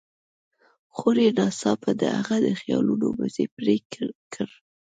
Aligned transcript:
خور 0.95 1.15
يې 1.25 1.29
ناڅاپه 1.37 1.91
د 2.01 2.03
هغه 2.17 2.35
د 2.45 2.47
خيالونو 2.59 3.07
مزی 3.17 3.45
پرې 3.55 3.77
کړ. 4.33 4.49